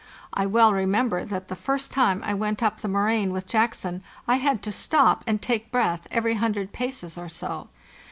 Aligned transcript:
I 0.33 0.47
well 0.47 0.73
remember 0.73 1.25
that 1.25 1.47
the 1.47 1.55
first 1.55 1.91
time 1.91 2.23
I 2.25 2.33
went 2.33 2.63
up 2.63 2.81
the 2.81 2.87
moraine 2.87 3.31
with 3.31 3.45
Jackson 3.45 4.01
I 4.27 4.37
had 4.37 4.63
to 4.63 4.71
stop 4.71 5.23
and 5.27 5.39
take 5.39 5.71
breath 5.71 6.07
every 6.09 6.33
hundred 6.33 6.73
paces 6.73 7.19
or 7.19 7.29
so. 7.29 7.69